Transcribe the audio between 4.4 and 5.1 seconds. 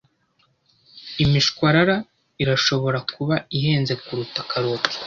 karoti.